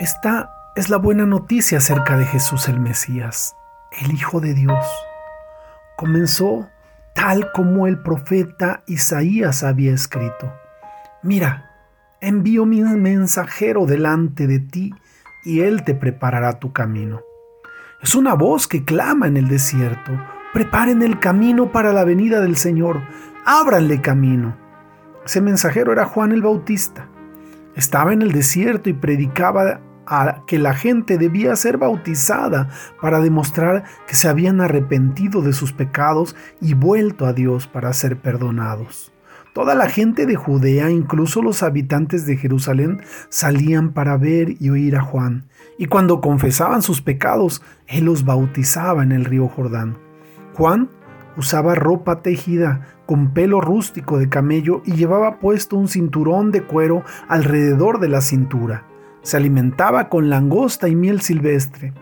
[0.00, 3.54] Esta es la buena noticia acerca de Jesús el Mesías,
[4.02, 4.84] el Hijo de Dios.
[5.96, 6.68] Comenzó
[7.14, 10.52] tal como el profeta Isaías había escrito.
[11.22, 11.70] Mira,
[12.20, 14.92] envío mi mensajero delante de ti
[15.44, 17.20] y él te preparará tu camino.
[18.02, 20.10] Es una voz que clama en el desierto.
[20.52, 23.00] Preparen el camino para la venida del Señor.
[23.46, 24.56] Ábranle camino.
[25.24, 27.08] Ese mensajero era Juan el Bautista.
[27.76, 29.80] Estaba en el desierto y predicaba
[30.46, 32.68] que la gente debía ser bautizada
[33.00, 38.18] para demostrar que se habían arrepentido de sus pecados y vuelto a Dios para ser
[38.18, 39.12] perdonados.
[39.54, 44.96] Toda la gente de Judea, incluso los habitantes de Jerusalén, salían para ver y oír
[44.96, 45.44] a Juan,
[45.78, 49.96] y cuando confesaban sus pecados, él los bautizaba en el río Jordán.
[50.54, 50.90] Juan
[51.36, 57.02] usaba ropa tejida con pelo rústico de camello y llevaba puesto un cinturón de cuero
[57.28, 58.84] alrededor de la cintura.
[59.22, 61.92] Se alimentaba con langosta y miel silvestre.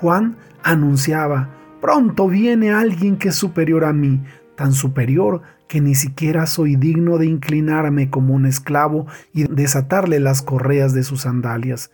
[0.00, 1.48] Juan anunciaba,
[1.80, 4.22] pronto viene alguien que es superior a mí,
[4.56, 10.42] tan superior que ni siquiera soy digno de inclinarme como un esclavo y desatarle las
[10.42, 11.90] correas de sus sandalias.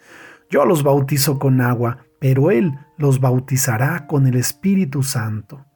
[0.50, 5.67] Yo los bautizo con agua, pero Él los bautizará con el Espíritu Santo.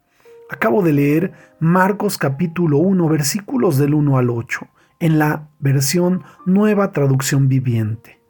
[0.52, 4.68] Acabo de leer Marcos capítulo 1 versículos del 1 al 8
[5.00, 8.20] en la versión Nueva Traducción Viviente.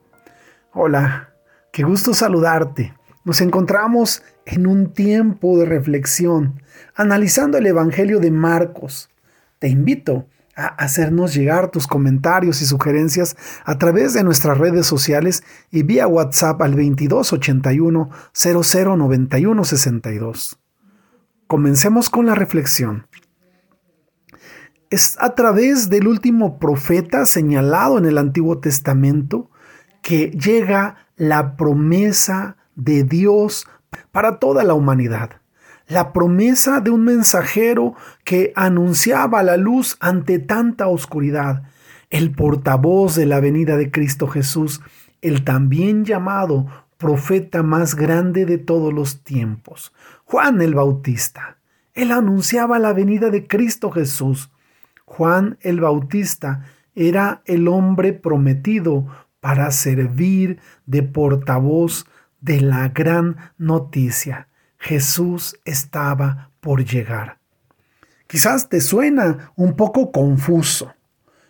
[0.72, 1.30] Hola,
[1.72, 2.94] qué gusto saludarte.
[3.24, 6.62] Nos encontramos en un tiempo de reflexión,
[6.94, 9.10] analizando el Evangelio de Marcos.
[9.58, 15.42] Te invito a hacernos llegar tus comentarios y sugerencias a través de nuestras redes sociales
[15.72, 20.61] y vía WhatsApp al 2281 0091 62.
[21.52, 23.06] Comencemos con la reflexión.
[24.88, 29.50] Es a través del último profeta señalado en el Antiguo Testamento
[30.00, 33.66] que llega la promesa de Dios
[34.12, 35.42] para toda la humanidad.
[35.88, 41.64] La promesa de un mensajero que anunciaba la luz ante tanta oscuridad.
[42.08, 44.80] El portavoz de la venida de Cristo Jesús,
[45.20, 46.66] el también llamado
[47.02, 49.92] profeta más grande de todos los tiempos,
[50.24, 51.58] Juan el Bautista.
[51.94, 54.52] Él anunciaba la venida de Cristo Jesús.
[55.04, 56.64] Juan el Bautista
[56.94, 59.08] era el hombre prometido
[59.40, 62.06] para servir de portavoz
[62.40, 64.46] de la gran noticia.
[64.78, 67.38] Jesús estaba por llegar.
[68.28, 70.94] Quizás te suena un poco confuso,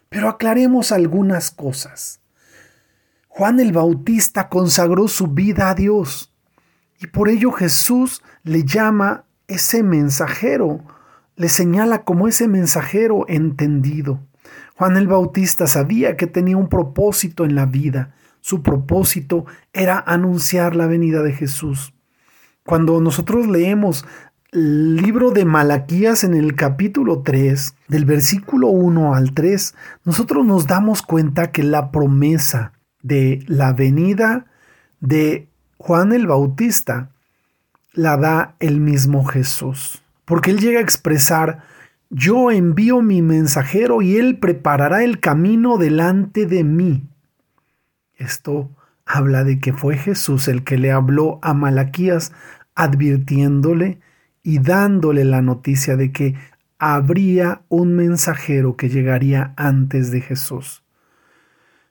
[0.08, 2.21] pero aclaremos algunas cosas.
[3.34, 6.34] Juan el Bautista consagró su vida a Dios
[7.00, 10.80] y por ello Jesús le llama ese mensajero,
[11.36, 14.20] le señala como ese mensajero entendido.
[14.76, 18.14] Juan el Bautista sabía que tenía un propósito en la vida.
[18.42, 21.94] Su propósito era anunciar la venida de Jesús.
[22.66, 24.04] Cuando nosotros leemos
[24.50, 30.66] el libro de Malaquías en el capítulo 3, del versículo 1 al 3, nosotros nos
[30.66, 34.46] damos cuenta que la promesa de la venida
[35.00, 35.48] de
[35.78, 37.10] Juan el Bautista
[37.92, 40.02] la da el mismo Jesús.
[40.24, 41.64] Porque él llega a expresar,
[42.08, 47.08] yo envío mi mensajero y él preparará el camino delante de mí.
[48.14, 48.70] Esto
[49.04, 52.32] habla de que fue Jesús el que le habló a Malaquías
[52.74, 54.00] advirtiéndole
[54.42, 56.36] y dándole la noticia de que
[56.78, 60.82] habría un mensajero que llegaría antes de Jesús.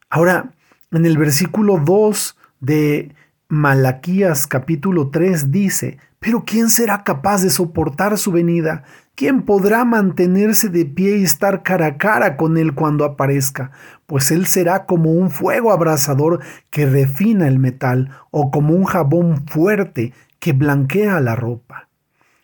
[0.10, 0.54] Ahora,
[0.92, 3.16] en el versículo 2 de
[3.48, 8.84] Malaquías capítulo 3 dice, pero ¿quién será capaz de soportar su venida?
[9.16, 13.72] ¿Quién podrá mantenerse de pie y estar cara a cara con él cuando aparezca?
[14.06, 19.48] Pues él será como un fuego abrasador que refina el metal o como un jabón
[19.48, 21.91] fuerte que blanquea la ropa.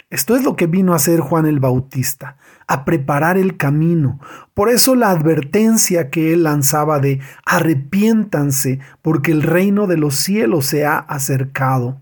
[0.09, 4.21] Esto es lo que vino a hacer Juan el Bautista, a preparar el camino.
[4.53, 10.65] Por eso la advertencia que él lanzaba de arrepiéntanse, porque el reino de los cielos
[10.65, 12.01] se ha acercado.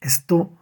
[0.00, 0.56] Esto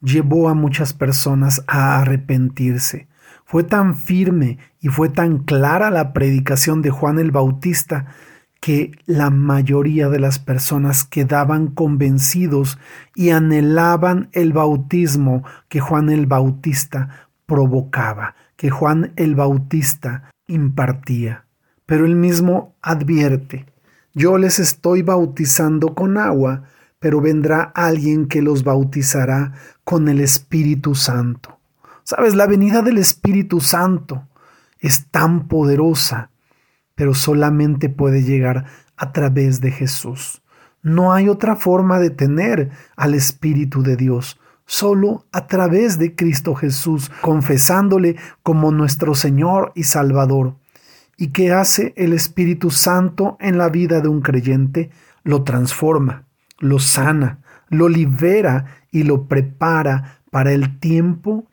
[0.00, 3.08] llevó a muchas personas a arrepentirse.
[3.44, 8.06] Fue tan firme y fue tan clara la predicación de Juan el Bautista
[8.60, 12.78] que la mayoría de las personas quedaban convencidos
[13.14, 21.46] y anhelaban el bautismo que Juan el Bautista provocaba, que Juan el Bautista impartía.
[21.86, 23.66] Pero él mismo advierte,
[24.12, 26.64] yo les estoy bautizando con agua,
[26.98, 29.54] pero vendrá alguien que los bautizará
[29.84, 31.58] con el Espíritu Santo.
[32.04, 34.28] Sabes, la venida del Espíritu Santo
[34.78, 36.30] es tan poderosa
[37.00, 38.66] pero solamente puede llegar
[38.98, 40.42] a través de Jesús.
[40.82, 46.54] No hay otra forma de tener al Espíritu de Dios, solo a través de Cristo
[46.54, 50.56] Jesús, confesándole como nuestro Señor y Salvador.
[51.16, 54.90] ¿Y qué hace el Espíritu Santo en la vida de un creyente?
[55.24, 56.26] Lo transforma,
[56.58, 57.38] lo sana,
[57.70, 61.46] lo libera y lo prepara para el tiempo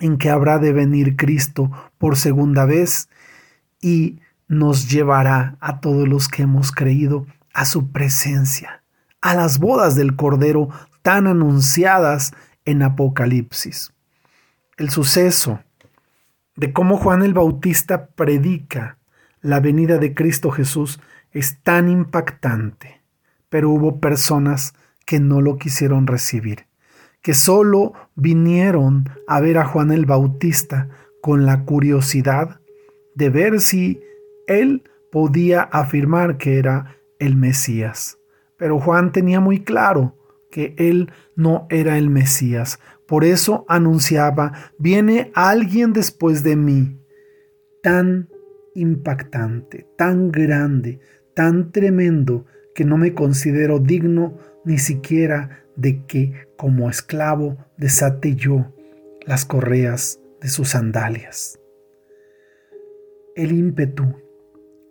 [0.00, 3.08] en que habrá de venir Cristo por segunda vez
[3.80, 4.20] y
[4.50, 7.24] nos llevará a todos los que hemos creído
[7.54, 8.82] a su presencia,
[9.20, 10.68] a las bodas del Cordero
[11.02, 12.32] tan anunciadas
[12.64, 13.92] en Apocalipsis.
[14.76, 15.60] El suceso
[16.56, 18.98] de cómo Juan el Bautista predica
[19.40, 21.00] la venida de Cristo Jesús
[21.30, 23.02] es tan impactante,
[23.50, 24.74] pero hubo personas
[25.06, 26.66] que no lo quisieron recibir,
[27.22, 30.88] que solo vinieron a ver a Juan el Bautista
[31.22, 32.60] con la curiosidad
[33.14, 34.00] de ver si
[34.50, 38.18] él podía afirmar que era el Mesías.
[38.56, 40.16] Pero Juan tenía muy claro
[40.50, 42.78] que él no era el Mesías.
[43.06, 46.98] Por eso anunciaba, viene alguien después de mí,
[47.82, 48.28] tan
[48.74, 51.00] impactante, tan grande,
[51.34, 52.44] tan tremendo,
[52.74, 58.72] que no me considero digno ni siquiera de que como esclavo desate yo
[59.26, 61.58] las correas de sus sandalias.
[63.34, 64.14] El ímpetu,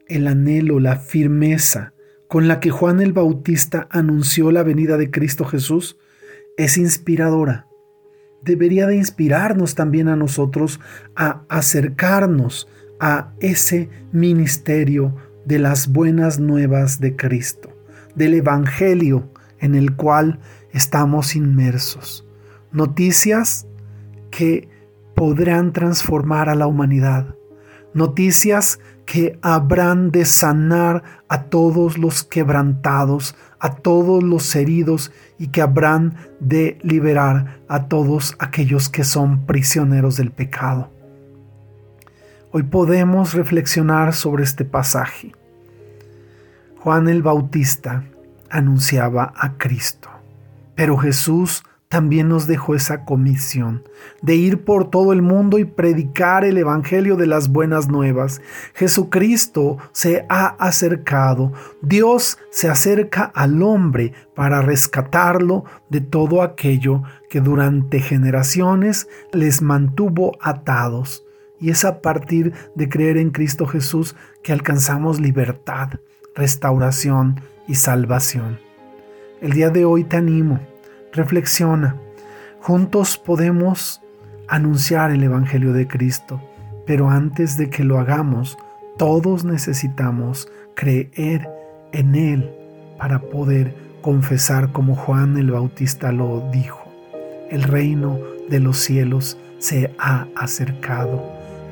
[0.09, 1.93] el anhelo, la firmeza,
[2.27, 5.97] con la que Juan el Bautista anunció la venida de Cristo Jesús
[6.57, 7.67] es inspiradora.
[8.43, 10.79] Debería de inspirarnos también a nosotros
[11.15, 12.67] a acercarnos
[12.99, 15.15] a ese ministerio
[15.45, 17.69] de las buenas nuevas de Cristo,
[18.15, 19.29] del Evangelio
[19.59, 20.39] en el cual
[20.73, 22.27] estamos inmersos.
[22.71, 23.67] Noticias
[24.29, 24.69] que
[25.15, 27.35] podrán transformar a la humanidad.
[27.93, 35.61] Noticias que habrán de sanar a todos los quebrantados, a todos los heridos y que
[35.61, 40.91] habrán de liberar a todos aquellos que son prisioneros del pecado.
[42.51, 45.33] Hoy podemos reflexionar sobre este pasaje.
[46.79, 48.03] Juan el Bautista
[48.49, 50.09] anunciaba a Cristo,
[50.75, 53.83] pero Jesús también nos dejó esa comisión
[54.21, 58.41] de ir por todo el mundo y predicar el Evangelio de las buenas nuevas.
[58.75, 61.51] Jesucristo se ha acercado,
[61.81, 70.37] Dios se acerca al hombre para rescatarlo de todo aquello que durante generaciones les mantuvo
[70.41, 71.25] atados.
[71.59, 75.89] Y es a partir de creer en Cristo Jesús que alcanzamos libertad,
[76.35, 78.59] restauración y salvación.
[79.41, 80.59] El día de hoy te animo
[81.11, 81.95] Reflexiona.
[82.61, 84.01] Juntos podemos
[84.47, 86.39] anunciar el Evangelio de Cristo,
[86.85, 88.57] pero antes de que lo hagamos,
[88.97, 91.49] todos necesitamos creer
[91.93, 92.51] en Él
[92.99, 96.83] para poder confesar como Juan el Bautista lo dijo.
[97.49, 101.23] El reino de los cielos se ha acercado.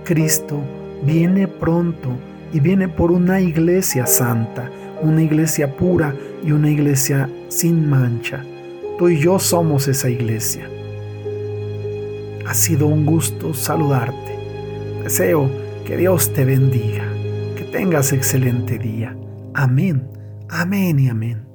[0.03, 0.59] Cristo
[1.03, 2.09] viene pronto
[2.51, 4.71] y viene por una iglesia santa,
[5.03, 8.43] una iglesia pura y una iglesia sin mancha.
[8.97, 10.67] Tú y yo somos esa iglesia.
[12.47, 14.35] Ha sido un gusto saludarte.
[15.03, 15.51] Deseo
[15.85, 17.05] que Dios te bendiga,
[17.55, 19.15] que tengas excelente día.
[19.53, 20.09] Amén,
[20.49, 21.46] amén y amén.